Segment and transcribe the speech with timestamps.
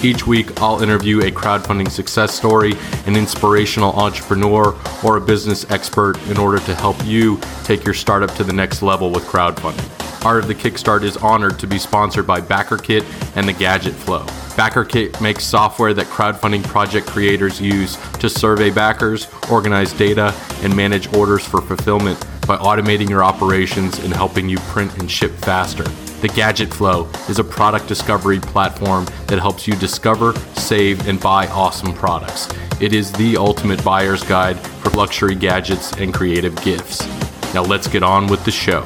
[0.00, 2.74] Each week, I'll interview a crowdfunding success story,
[3.06, 8.32] an inspirational entrepreneur, or a business expert in order to help you take your startup
[8.36, 10.24] to the next level with crowdfunding.
[10.24, 13.04] Art of the Kickstart is honored to be sponsored by BackerKit
[13.36, 14.24] and the Gadget Flow.
[14.54, 21.12] BackerKit makes software that crowdfunding project creators use to survey backers, organize data, and manage
[21.12, 25.84] orders for fulfillment by automating your operations and helping you print and ship faster.
[26.20, 31.46] The Gadget Flow is a product discovery platform that helps you discover, save, and buy
[31.46, 32.48] awesome products.
[32.80, 37.06] It is the ultimate buyer's guide for luxury gadgets and creative gifts.
[37.54, 38.80] Now let's get on with the show.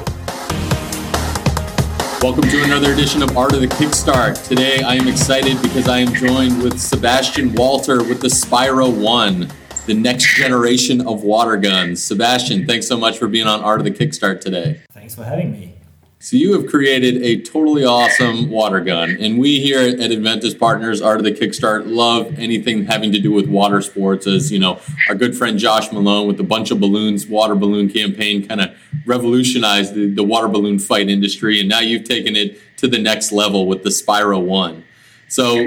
[2.20, 4.46] Welcome to another edition of Art of the Kickstart.
[4.46, 9.48] Today I am excited because I am joined with Sebastian Walter with the Spyra One,
[9.86, 12.04] the next generation of water guns.
[12.04, 14.82] Sebastian, thanks so much for being on Art of the Kickstart today.
[14.92, 15.76] Thanks for having me.
[16.22, 21.02] So you have created a totally awesome water gun, and we here at Enventys Partners,
[21.02, 24.28] Art of the Kickstart, love anything having to do with water sports.
[24.28, 24.78] As you know,
[25.08, 28.70] our good friend Josh Malone with the bunch of balloons water balloon campaign kind of
[29.04, 33.32] revolutionized the, the water balloon fight industry, and now you've taken it to the next
[33.32, 34.84] level with the Spyra One.
[35.26, 35.66] So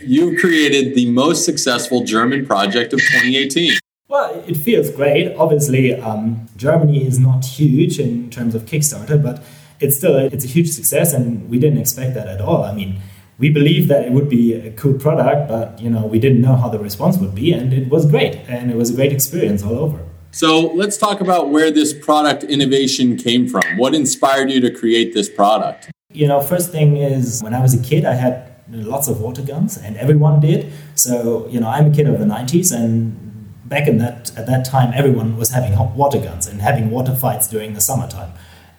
[0.00, 3.74] you created the most successful German project of 2018.
[4.08, 5.32] Well, it feels great.
[5.36, 9.44] Obviously, um, Germany is not huge in terms of Kickstarter, but
[9.82, 12.62] it's still a, it's a huge success, and we didn't expect that at all.
[12.64, 13.00] I mean,
[13.38, 16.54] we believed that it would be a cool product, but you know, we didn't know
[16.54, 19.62] how the response would be, and it was great, and it was a great experience
[19.62, 20.00] all over.
[20.30, 23.62] So let's talk about where this product innovation came from.
[23.76, 25.90] What inspired you to create this product?
[26.10, 29.42] You know, first thing is when I was a kid, I had lots of water
[29.42, 30.72] guns, and everyone did.
[30.94, 33.18] So you know, I'm a kid of the '90s, and
[33.66, 37.48] back in that at that time, everyone was having water guns and having water fights
[37.48, 38.32] during the summertime.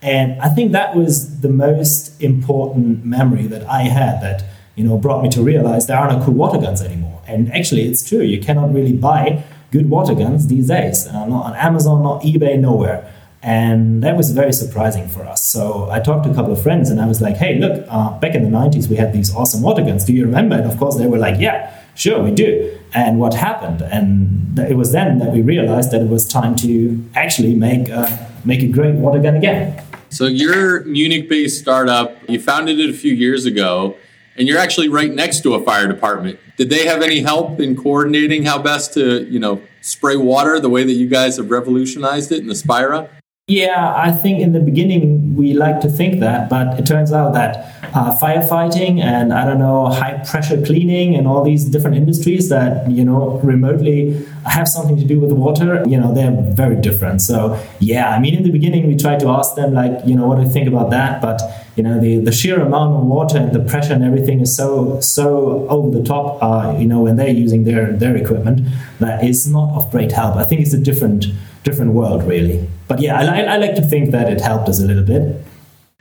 [0.03, 4.43] And I think that was the most important memory that I had that,
[4.75, 7.21] you know, brought me to realize there are no cool water guns anymore.
[7.25, 8.21] And actually, it's true.
[8.21, 11.07] You cannot really buy good water guns these days.
[11.07, 13.09] Uh, not on Amazon, not eBay, nowhere.
[13.41, 15.45] And that was very surprising for us.
[15.45, 18.17] So I talked to a couple of friends and I was like, hey, look, uh,
[18.19, 20.05] back in the 90s, we had these awesome water guns.
[20.05, 20.55] Do you remember?
[20.55, 22.77] And of course, they were like, yeah, sure, we do.
[22.93, 23.81] And what happened?
[23.81, 28.07] And it was then that we realized that it was time to actually make, uh,
[28.45, 29.82] make a great water gun again.
[30.13, 32.29] So you're Munich-based startup.
[32.29, 33.97] You founded it a few years ago,
[34.37, 36.39] and you're actually right next to a fire department.
[36.55, 40.69] Did they have any help in coordinating how best to, you know, spray water the
[40.69, 43.09] way that you guys have revolutionized it in the Spyra?
[43.47, 47.33] Yeah, I think in the beginning we like to think that, but it turns out
[47.33, 52.47] that uh, firefighting and I don't know high pressure cleaning and all these different industries
[52.47, 57.21] that you know remotely have something to do with water, you know, they're very different.
[57.21, 60.25] So yeah, I mean, in the beginning we tried to ask them like, you know,
[60.25, 61.21] what do you think about that?
[61.21, 61.41] But
[61.75, 65.01] you know, the, the sheer amount of water and the pressure and everything is so
[65.01, 66.41] so over the top.
[66.41, 68.61] Uh, you know, when they're using their their equipment,
[68.99, 70.37] that is not of great help.
[70.37, 71.25] I think it's a different
[71.63, 72.69] different world, really.
[72.95, 75.43] But yeah, I, I like to think that it helped us a little bit.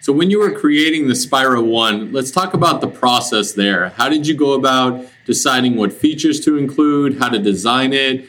[0.00, 3.90] So when you were creating the Spyra One, let's talk about the process there.
[3.90, 8.26] How did you go about deciding what features to include, how to design it,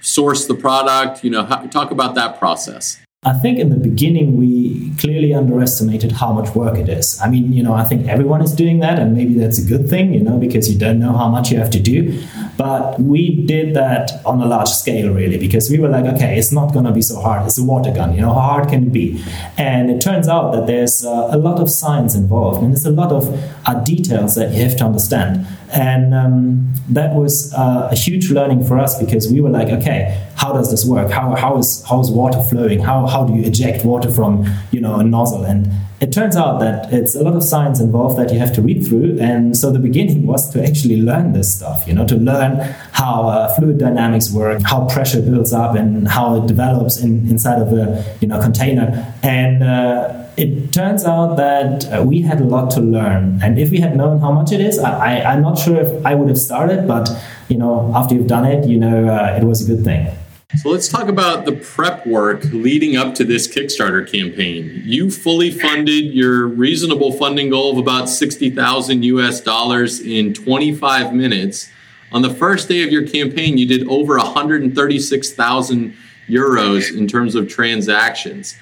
[0.00, 1.24] source the product?
[1.24, 3.00] You know, how, talk about that process.
[3.24, 7.18] I think in the beginning we clearly underestimated how much work it is.
[7.22, 9.88] I mean, you know, I think everyone is doing that, and maybe that's a good
[9.88, 12.22] thing, you know, because you don't know how much you have to do.
[12.56, 16.52] But we did that on a large scale, really, because we were like, okay, it's
[16.52, 17.46] not going to be so hard.
[17.46, 19.22] It's a water gun, you know, how hard can it be?
[19.56, 22.90] And it turns out that there's uh, a lot of science involved, and there's a
[22.90, 23.28] lot of
[23.66, 25.46] uh, details that you have to understand.
[25.72, 30.24] And um, that was uh, a huge learning for us because we were like, okay,
[30.36, 31.10] how does this work?
[31.10, 32.78] How, how, is, how is water flowing?
[32.78, 35.44] How, how do you eject water from you know, a nozzle?
[35.44, 35.72] And
[36.04, 38.86] it turns out that it's a lot of science involved that you have to read
[38.86, 39.16] through.
[39.20, 42.60] And so the beginning was to actually learn this stuff, you know, to learn
[42.92, 47.58] how uh, fluid dynamics work, how pressure builds up, and how it develops in, inside
[47.62, 48.86] of a you know container.
[49.22, 53.40] And uh, it turns out that uh, we had a lot to learn.
[53.42, 56.14] And if we had known how much it is, I, am not sure if I
[56.14, 57.08] would have started, but
[57.48, 60.14] you know, after you've done it, you know, uh, it was a good thing.
[60.56, 64.82] So let's talk about the prep work leading up to this Kickstarter campaign.
[64.84, 71.70] You fully funded your reasonable funding goal of about 60,000 US dollars in 25 minutes.
[72.12, 75.96] On the first day of your campaign, you did over 136,000
[76.28, 78.56] euros in terms of transactions.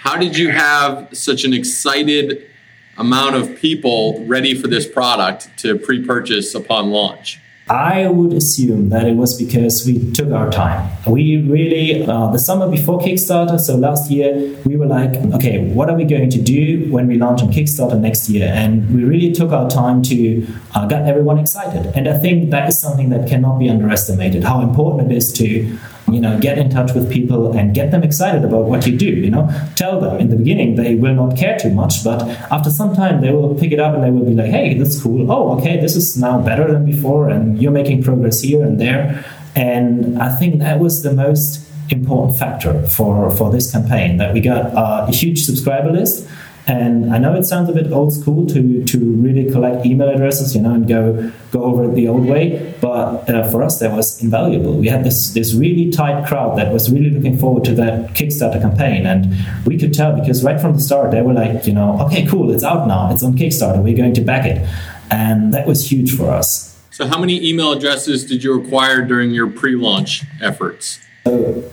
[0.00, 2.48] how did you have such an excited
[2.96, 7.40] amount of people ready for this product to pre purchase upon launch?
[7.70, 10.90] I would assume that it was because we took our time.
[11.06, 15.90] We really, uh, the summer before Kickstarter, so last year, we were like, okay, what
[15.90, 18.50] are we going to do when we launch on Kickstarter next year?
[18.54, 21.92] And we really took our time to uh, get everyone excited.
[21.94, 25.78] And I think that is something that cannot be underestimated how important it is to
[26.12, 29.06] you know get in touch with people and get them excited about what you do
[29.06, 29.48] you know.
[29.76, 33.20] Tell them in the beginning they will not care too much but after some time
[33.20, 35.30] they will pick it up and they will be like hey that's cool.
[35.30, 39.24] Oh okay this is now better than before and you're making progress here and there.
[39.56, 44.40] And i think that was the most important factor for for this campaign that we
[44.40, 46.28] got uh, a huge subscriber list
[46.68, 50.54] and I know it sounds a bit old school to, to really collect email addresses,
[50.54, 52.74] you know, and go go over it the old way.
[52.80, 54.74] But uh, for us, that was invaluable.
[54.74, 58.60] We had this this really tight crowd that was really looking forward to that Kickstarter
[58.60, 59.34] campaign, and
[59.66, 62.50] we could tell because right from the start they were like, you know, okay, cool,
[62.50, 64.68] it's out now, it's on Kickstarter, we're going to back it,
[65.10, 66.76] and that was huge for us.
[66.90, 70.98] So, how many email addresses did you acquire during your pre-launch efforts?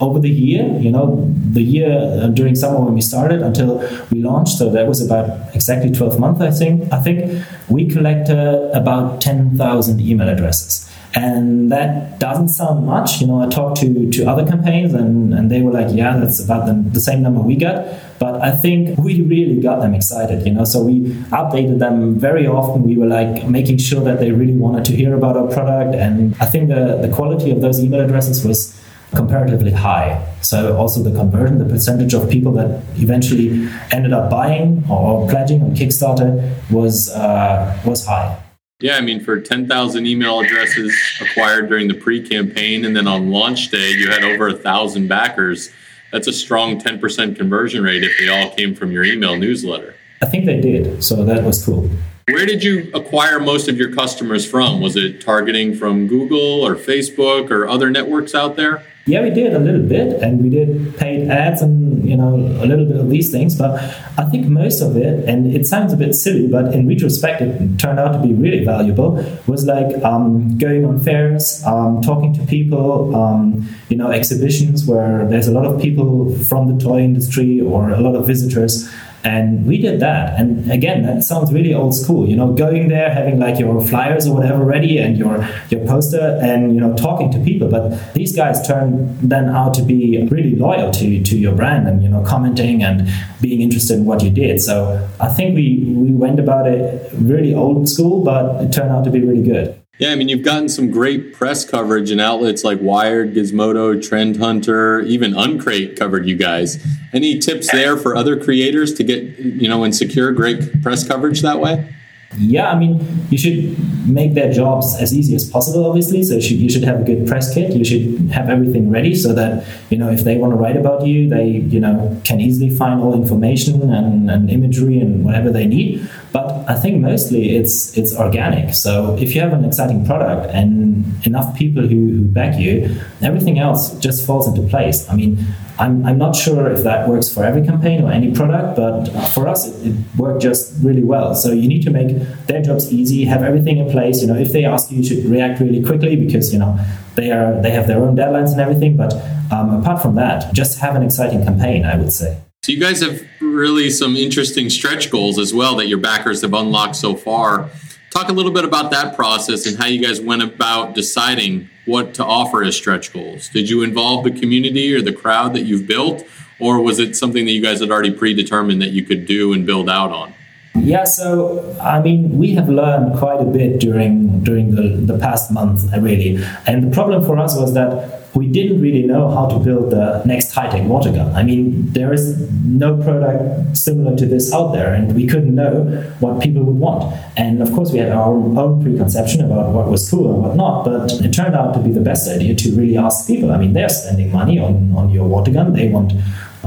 [0.00, 3.78] Over the year, you know, the year uh, during summer when we started until
[4.10, 6.92] we launched, so that was about exactly 12 months, I think.
[6.92, 10.86] I think we collected about 10,000 email addresses.
[11.16, 13.22] And that doesn't sound much.
[13.22, 16.44] You know, I talked to, to other campaigns and, and they were like, yeah, that's
[16.44, 17.86] about the, the same number we got.
[18.18, 20.64] But I think we really got them excited, you know.
[20.64, 21.00] So we
[21.32, 22.82] updated them very often.
[22.82, 25.94] We were like making sure that they really wanted to hear about our product.
[25.94, 28.78] And I think the, the quality of those email addresses was
[29.14, 30.24] comparatively high.
[30.42, 35.62] So also the conversion, the percentage of people that eventually ended up buying or pledging
[35.62, 38.42] on Kickstarter was uh, was high.
[38.78, 43.70] Yeah, I mean, for 10,000 email addresses acquired during the pre-campaign, and then on launch
[43.70, 45.70] day, you had over a thousand backers.
[46.12, 49.94] That's a strong 10% conversion rate if they all came from your email newsletter.
[50.22, 51.90] I think they did, so that was cool.
[52.28, 54.80] Where did you acquire most of your customers from?
[54.80, 58.82] Was it targeting from Google or Facebook or other networks out there?
[59.04, 62.66] Yeah, we did a little bit, and we did paid ads and you know a
[62.66, 63.56] little bit of these things.
[63.56, 63.78] But
[64.18, 67.78] I think most of it, and it sounds a bit silly, but in retrospect, it
[67.78, 69.24] turned out to be really valuable.
[69.46, 75.28] Was like um, going on fairs, um, talking to people, um, you know, exhibitions where
[75.28, 78.92] there's a lot of people from the toy industry or a lot of visitors
[79.26, 80.38] and we did that.
[80.38, 84.24] And again, that sounds really old school, you know, going there, having like your flyers
[84.28, 87.68] or whatever ready and your, your poster and, you know, talking to people.
[87.68, 92.04] But these guys turned then out to be really loyal to, to your brand and,
[92.04, 93.08] you know, commenting and
[93.40, 94.60] being interested in what you did.
[94.60, 99.02] So I think we, we went about it really old school, but it turned out
[99.06, 99.76] to be really good.
[99.98, 104.36] Yeah, I mean, you've gotten some great press coverage in outlets like Wired, Gizmodo, Trend
[104.36, 106.84] Hunter, even Uncrate covered you guys.
[107.14, 111.40] Any tips there for other creators to get, you know, and secure great press coverage
[111.40, 111.95] that way?
[112.38, 116.22] Yeah, I mean, you should make their jobs as easy as possible, obviously.
[116.22, 117.74] So you should, you should have a good press kit.
[117.74, 121.06] You should have everything ready so that, you know, if they want to write about
[121.06, 125.66] you, they, you know, can easily find all information and, and imagery and whatever they
[125.66, 126.08] need.
[126.32, 128.74] But I think mostly it's it's organic.
[128.74, 133.58] So if you have an exciting product and enough people who, who back you, everything
[133.58, 135.08] else just falls into place.
[135.08, 135.38] I mean,
[135.78, 139.46] I'm, I'm not sure if that works for every campaign or any product, but for
[139.46, 141.34] us, it, it, worked just really well.
[141.34, 144.22] So you need to make their jobs easy, have everything in place.
[144.22, 146.78] You know, if they ask you, you should react really quickly because you know
[147.14, 148.96] they are they have their own deadlines and everything.
[148.96, 149.12] But
[149.52, 151.84] um, apart from that, just have an exciting campaign.
[151.84, 152.40] I would say.
[152.62, 156.54] So you guys have really some interesting stretch goals as well that your backers have
[156.54, 157.70] unlocked so far.
[158.10, 162.14] Talk a little bit about that process and how you guys went about deciding what
[162.14, 163.48] to offer as stretch goals.
[163.48, 166.26] Did you involve the community or the crowd that you've built,
[166.58, 169.64] or was it something that you guys had already predetermined that you could do and
[169.64, 170.34] build out on?
[170.78, 175.50] Yeah, so I mean, we have learned quite a bit during during the, the past
[175.50, 176.38] month, really.
[176.66, 180.22] And the problem for us was that we didn't really know how to build the
[180.26, 181.34] next high-tech water gun.
[181.34, 185.84] I mean, there is no product similar to this out there, and we couldn't know
[186.20, 187.14] what people would want.
[187.36, 190.84] And of course, we had our own preconception about what was cool and what not,
[190.84, 193.50] but it turned out to be the best idea to really ask people.
[193.52, 195.72] I mean, they're spending money on, on your water gun.
[195.72, 196.12] They want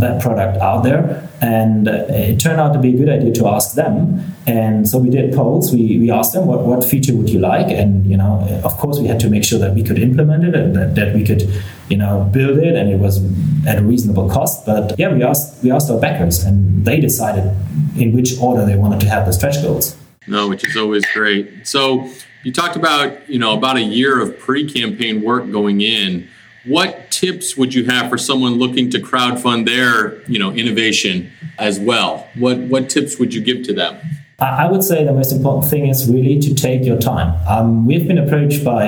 [0.01, 1.29] that product out there.
[1.41, 4.35] And it turned out to be a good idea to ask them.
[4.45, 5.71] And so we did polls.
[5.73, 7.67] We, we asked them, what, what feature would you like?
[7.67, 10.55] And, you know, of course, we had to make sure that we could implement it
[10.55, 11.49] and that, that we could,
[11.89, 13.23] you know, build it and it was
[13.65, 14.65] at a reasonable cost.
[14.65, 17.45] But yeah, we asked, we asked our backers and they decided
[17.97, 19.95] in which order they wanted to have the stretch goals.
[20.27, 21.65] No, which is always great.
[21.65, 22.07] So
[22.43, 26.27] you talked about, you know, about a year of pre-campaign work going in.
[26.65, 31.79] What tips would you have for someone looking to crowdfund their, you know, innovation as
[31.79, 32.27] well?
[32.35, 33.97] What what tips would you give to them?
[34.39, 37.35] I would say the most important thing is really to take your time.
[37.45, 38.83] Um, we've been approached by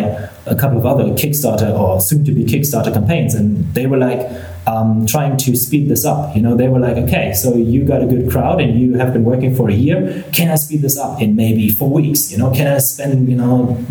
[0.46, 4.20] a couple of other Kickstarter or soon to be Kickstarter campaigns, and they were like,
[4.68, 6.36] um, trying to speed this up.
[6.36, 9.14] You know, they were like, okay, so you got a good crowd and you have
[9.14, 10.24] been working for a year.
[10.34, 12.32] Can I speed this up in maybe four weeks?
[12.32, 13.84] You know, can I spend you know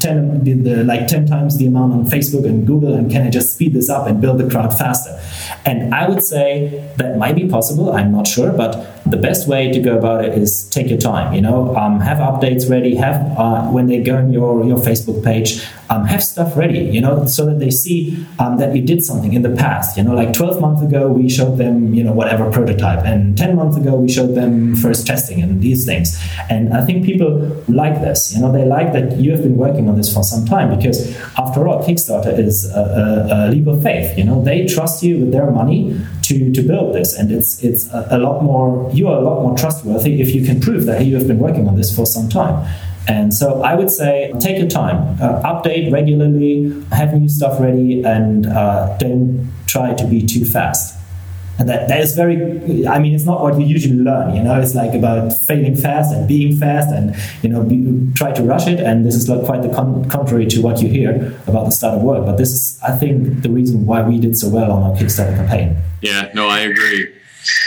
[0.00, 3.30] ten the, the, like ten times the amount on Facebook and Google, and can I
[3.30, 5.20] just speed this up and build the crowd faster?
[5.66, 7.92] And I would say that might be possible.
[7.92, 11.34] I'm not sure, but the best way to go about it is take your time.
[11.34, 12.94] You know, um, have updates ready.
[12.96, 16.80] Have uh, when they go on your your Facebook page, um, have stuff ready.
[16.80, 19.98] You know, so that they see um, that you did something in the past.
[19.98, 23.56] You know, like 12 months ago we showed them you know whatever prototype, and 10
[23.56, 26.18] months ago we showed them first testing and these things.
[26.48, 28.34] And I think people like this.
[28.34, 31.14] You know, they like that you have been working on this for some time because
[31.36, 34.16] after all, Kickstarter is a, a, a leap of faith.
[34.16, 37.16] You know, they trust you with their money to, to build this.
[37.16, 40.44] And it's, it's a, a lot more, you are a lot more trustworthy if you
[40.44, 42.66] can prove that you have been working on this for some time.
[43.06, 48.02] And so I would say take your time, uh, update regularly, have new stuff ready,
[48.02, 50.96] and uh, don't try to be too fast
[51.58, 54.60] and that, that is very i mean it's not what you usually learn you know?
[54.60, 58.66] It's like about failing fast and being fast and you know be, try to rush
[58.66, 58.80] it.
[58.80, 61.94] And this is like quite the con- contrary to what you hear about the start
[61.98, 62.24] of work.
[62.24, 65.36] But this is i think the reason why we did so well on our kickstarter
[65.36, 65.76] campaign.
[66.00, 67.08] Yeah no i agree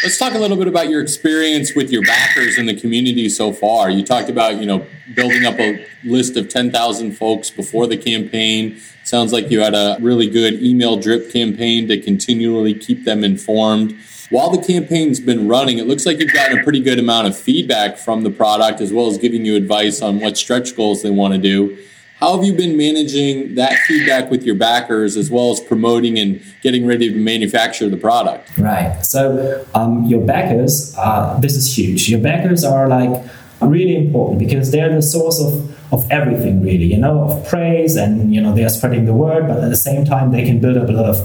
[0.03, 3.51] Let's talk a little bit about your experience with your backers in the community so
[3.51, 3.89] far.
[3.89, 8.79] You talked about, you know, building up a list of 10,000 folks before the campaign.
[9.03, 13.95] Sounds like you had a really good email drip campaign to continually keep them informed.
[14.29, 17.37] While the campaign's been running, it looks like you've gotten a pretty good amount of
[17.37, 21.11] feedback from the product as well as giving you advice on what stretch goals they
[21.11, 21.77] want to do.
[22.19, 26.41] How have you been managing that feedback with your backers as well as promoting and
[26.63, 28.57] getting ready to manufacture the product?
[28.57, 28.99] Right.
[29.05, 32.09] So, um, your backers, uh, this is huge.
[32.09, 33.23] Your backers are like
[33.61, 38.33] really important because they're the source of of everything really you know of praise and
[38.33, 40.77] you know they are spreading the word but at the same time they can build
[40.77, 41.17] up a lot of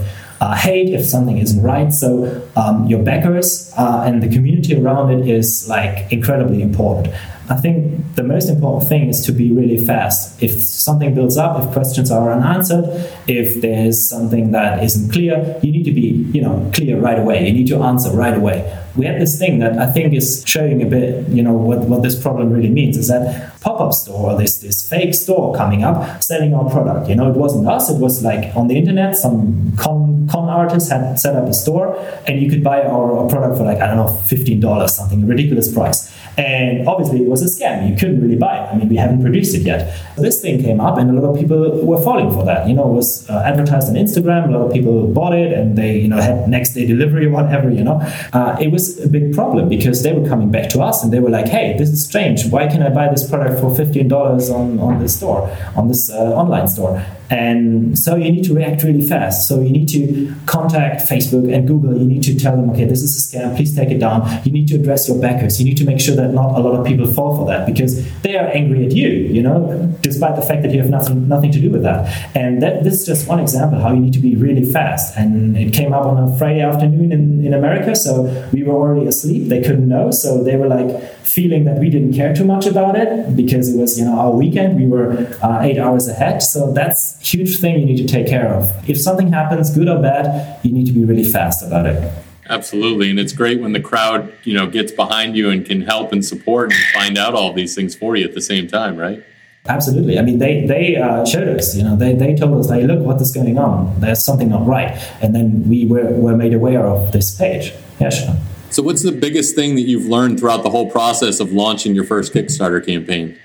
[0.43, 2.09] uh, hate if something isn't right so
[2.57, 7.15] um, your backers uh, and the community around it is like incredibly important
[7.53, 10.43] I think the most important thing is to be really fast.
[10.43, 12.85] If something builds up, if questions are unanswered,
[13.27, 17.47] if there's something that isn't clear, you need to be, you know, clear right away.
[17.47, 18.82] You need to answer right away.
[18.97, 22.03] We had this thing that I think is showing a bit, you know, what, what
[22.03, 26.23] this problem really means is that pop-up store, or this this fake store coming up
[26.23, 27.09] selling our product.
[27.09, 30.91] You know, it wasn't us, it was like on the internet, some con con artist
[30.91, 31.97] had set up a store
[32.27, 35.73] and you could buy our, our product for like, I don't know, $15, something ridiculous
[35.73, 36.13] price.
[36.37, 37.89] And obviously, it was a scam.
[37.89, 38.73] You couldn't really buy it.
[38.73, 39.95] I mean, we haven't produced it yet.
[40.17, 42.67] This thing came up, and a lot of people were falling for that.
[42.69, 44.49] You know, it was uh, advertised on Instagram.
[44.49, 47.31] A lot of people bought it, and they, you know, had next day delivery or
[47.39, 47.71] whatever.
[47.71, 48.01] You know,
[48.33, 51.21] uh, it was a big problem because they were coming back to us and they
[51.21, 52.47] were like, "Hey, this is strange.
[52.47, 56.11] Why can I buy this product for fifteen dollars on on this store, on this
[56.11, 59.49] uh, online store?" And so you need to react really fast.
[59.49, 61.97] So you need to contact Facebook and Google.
[61.97, 63.57] You need to tell them, okay, this is a scam.
[63.57, 64.29] Please take it down.
[64.45, 65.59] You need to address your backers.
[65.59, 68.07] You need to make sure that not a lot of people fall for that because
[68.21, 69.09] they are angry at you.
[69.09, 72.37] You know, despite the fact that you have nothing nothing to do with that.
[72.37, 75.17] And that this is just one example how you need to be really fast.
[75.17, 79.07] And it came up on a Friday afternoon in, in America, so we were already
[79.07, 79.49] asleep.
[79.49, 82.97] They couldn't know, so they were like feeling that we didn't care too much about
[82.97, 84.77] it because it was you know our weekend.
[84.77, 85.13] We were
[85.43, 88.71] uh, eight hours ahead, so that's huge thing you need to take care of.
[88.89, 92.13] If something happens, good or bad, you need to be really fast about it.
[92.49, 96.13] Absolutely, and it's great when the crowd, you know, gets behind you and can help
[96.13, 99.25] and support and find out all these things for you at the same time, right?
[99.69, 100.19] Absolutely.
[100.19, 101.77] I mean, they they uh, showed us.
[101.77, 104.01] You know, they, they told us, "Hey, look, what is going on?
[104.01, 104.91] There's something not right."
[105.23, 107.73] And then we were, were made aware of this page.
[108.01, 108.37] Yeah, sure.
[108.73, 112.05] So, what's the biggest thing that you've learned throughout the whole process of launching your
[112.05, 113.39] first Kickstarter campaign?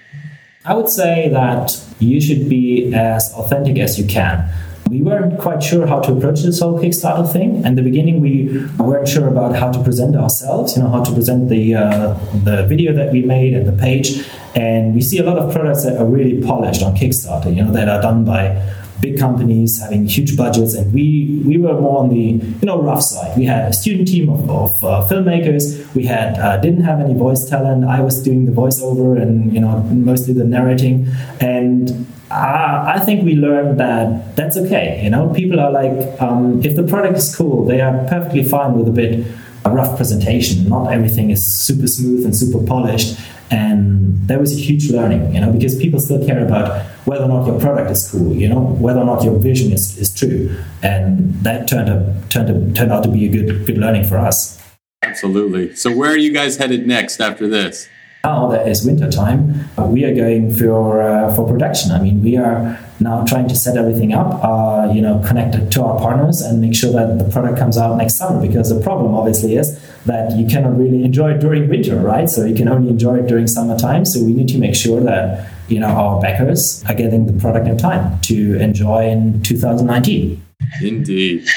[0.64, 4.50] I would say that you should be as authentic as you can.
[4.90, 7.66] We weren't quite sure how to approach this whole Kickstarter thing.
[7.66, 11.12] In the beginning, we weren't sure about how to present ourselves, you know, how to
[11.12, 12.14] present the uh,
[12.46, 14.26] the video that we made and the page.
[14.56, 17.74] And we see a lot of products that are really polished on Kickstarter, you know,
[17.74, 18.64] that are done by
[19.02, 23.04] big companies having huge budgets, and we we were more on the you know rough
[23.04, 23.38] side.
[23.38, 25.94] We had a student team of, of uh, filmmakers.
[25.94, 27.86] We had uh, didn't have any voice talent.
[27.86, 31.08] I was doing the voiceover and you know mostly the narrating,
[31.40, 35.02] and uh, I think we learned that that's okay.
[35.04, 38.74] You know, people are like, um, if the product is cool, they are perfectly fine
[38.74, 39.26] with a bit
[39.68, 40.68] a rough presentation.
[40.70, 43.20] Not everything is super smooth and super polished.
[43.50, 47.30] And there was a huge learning, you know, because people still care about whether or
[47.30, 50.54] not your product is cool, you know, whether or not your vision is, is true.
[50.84, 54.62] And that turned out, turned, turned out to be a good, good learning for us.
[55.02, 55.74] Absolutely.
[55.74, 57.88] So, where are you guys headed next after this?
[58.26, 61.92] Now that it's winter time, we are going for uh, for production.
[61.92, 65.84] I mean, we are now trying to set everything up, uh, you know, connected to
[65.84, 68.46] our partners and make sure that the product comes out next summer.
[68.46, 72.30] Because the problem, obviously, is that you cannot really enjoy it during winter, right?
[72.30, 74.04] So you can only enjoy it during summertime.
[74.04, 77.68] So we need to make sure that you know our backers are getting the product
[77.68, 80.44] in time to enjoy in 2019.
[80.82, 81.48] Indeed.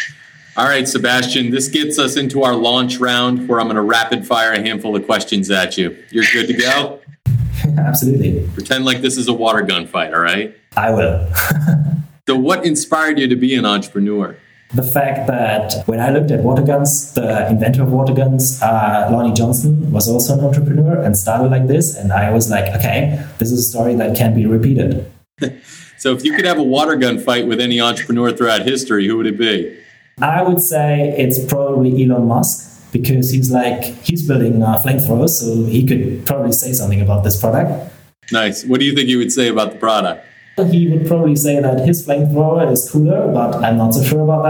[0.57, 4.27] All right, Sebastian, this gets us into our launch round where I'm going to rapid
[4.27, 5.97] fire a handful of questions at you.
[6.11, 7.01] You're good to go?
[7.79, 8.49] Absolutely.
[8.53, 10.55] Pretend like this is a water gun fight, all right?
[10.77, 11.33] I will.
[12.29, 14.37] so, what inspired you to be an entrepreneur?
[14.73, 19.09] The fact that when I looked at water guns, the inventor of water guns, uh,
[19.11, 21.97] Lonnie Johnson, was also an entrepreneur and started like this.
[21.97, 25.11] And I was like, okay, this is a story that can be repeated.
[25.99, 29.17] so, if you could have a water gun fight with any entrepreneur throughout history, who
[29.17, 29.77] would it be?
[30.23, 35.65] I would say it's probably Elon Musk because he's like he's building uh, flamethrowers, so
[35.65, 37.93] he could probably say something about this product.
[38.31, 38.65] Nice.
[38.65, 40.25] What do you think he would say about the product?
[40.57, 44.43] He would probably say that his flamethrower is cooler, but I'm not so sure about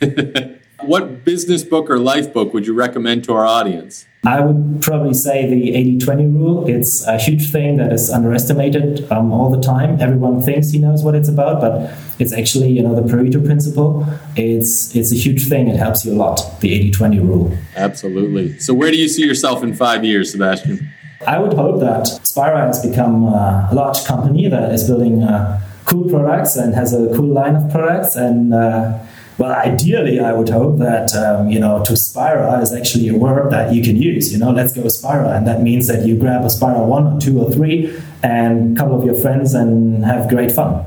[0.00, 0.60] that.
[0.86, 4.06] what business book or life book would you recommend to our audience?
[4.26, 6.68] I would probably say the 80 20 rule.
[6.68, 10.00] It's a huge thing that is underestimated um, all the time.
[10.00, 14.06] Everyone thinks he knows what it's about, but it's actually, you know, the Pareto principle.
[14.34, 15.68] It's, it's a huge thing.
[15.68, 17.58] It helps you a lot, the 80 20 rule.
[17.76, 18.58] Absolutely.
[18.58, 20.90] So, where do you see yourself in five years, Sebastian?
[21.26, 26.08] I would hope that Spyra has become a large company that is building uh, cool
[26.08, 28.98] products and has a cool line of products and uh,
[29.36, 33.50] well, ideally, I would hope that um, you know to Spyra is actually a word
[33.50, 34.32] that you can use.
[34.32, 37.20] You know, let's go Spyra, and that means that you grab a Spyra one or
[37.20, 40.86] two or three, and a couple of your friends, and have great fun.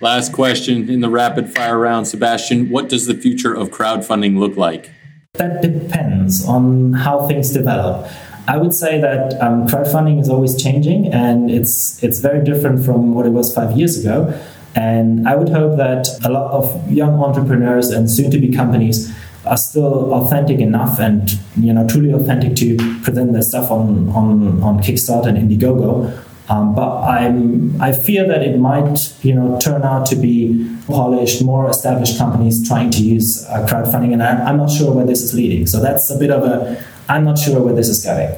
[0.00, 2.70] Last question in the rapid fire round, Sebastian.
[2.70, 4.90] What does the future of crowdfunding look like?
[5.34, 8.10] That depends on how things develop.
[8.48, 13.14] I would say that um, crowdfunding is always changing, and it's it's very different from
[13.14, 14.38] what it was five years ago.
[14.74, 19.14] And I would hope that a lot of young entrepreneurs and soon to be companies
[19.44, 24.62] are still authentic enough and you know truly authentic to present their stuff on on,
[24.62, 26.12] on Kickstarter and Indiegogo.
[26.48, 31.44] Um, but I'm I fear that it might you know turn out to be polished,
[31.44, 35.22] more established companies trying to use uh, crowdfunding, and I'm, I'm not sure where this
[35.22, 35.66] is leading.
[35.66, 38.34] So that's a bit of a I'm not sure where this is going.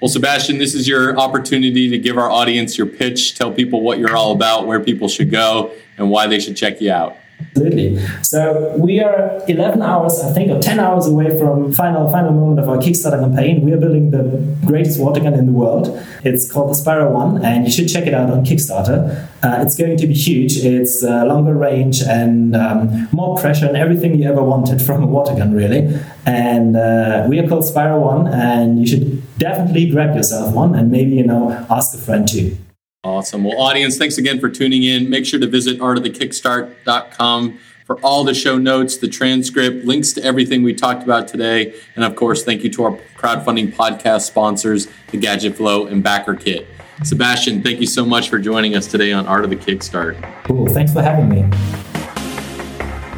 [0.00, 3.98] Well, Sebastian, this is your opportunity to give our audience your pitch, tell people what
[3.98, 7.16] you're all about, where people should go, and why they should check you out.
[7.50, 7.98] Absolutely.
[8.22, 12.60] So we are 11 hours, I think, or 10 hours away from final final moment
[12.60, 13.62] of our Kickstarter campaign.
[13.62, 15.88] We are building the greatest water gun in the world.
[16.24, 19.28] It's called the Spyra One, and you should check it out on Kickstarter.
[19.42, 20.58] Uh, it's going to be huge.
[20.58, 25.06] It's uh, longer range and um, more pressure and everything you ever wanted from a
[25.06, 25.98] water gun, really.
[26.26, 30.90] And uh, we are called Spyra One, and you should definitely grab yourself one and
[30.90, 32.56] maybe you know ask a friend too.
[33.02, 33.44] Awesome.
[33.44, 35.08] Well, audience, thanks again for tuning in.
[35.08, 40.62] Make sure to visit artofthekickstart.com for all the show notes, the transcript, links to everything
[40.62, 41.74] we talked about today.
[41.96, 46.34] And of course, thank you to our crowdfunding podcast sponsors, the Gadget Flow and Backer
[46.34, 46.68] Kit.
[47.02, 50.22] Sebastian, thank you so much for joining us today on Art of the Kickstart.
[50.44, 50.66] Cool.
[50.66, 51.48] Thanks for having me.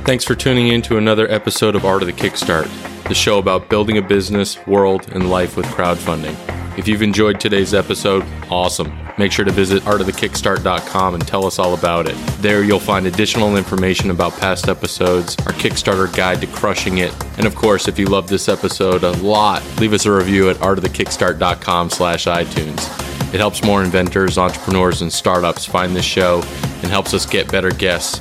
[0.05, 2.69] Thanks for tuning in to another episode of Art of the Kickstart,
[3.09, 6.37] the show about building a business, world, and life with crowdfunding.
[6.79, 9.02] If you've enjoyed today's episode, awesome.
[9.19, 12.17] Make sure to visit artofthekickstart.com and tell us all about it.
[12.41, 17.47] There you'll find additional information about past episodes, our Kickstarter guide to crushing it, and
[17.47, 21.91] of course, if you love this episode a lot, leave us a review at artofthekickstart.com
[21.91, 23.35] slash iTunes.
[23.35, 26.43] It helps more inventors, entrepreneurs, and startups find this show
[26.83, 28.21] and helps us get better guests